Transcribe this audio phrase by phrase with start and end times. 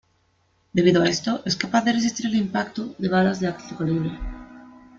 [0.73, 4.09] Debido a esto, es capaz de resistir el impacto de balas de alto calibre.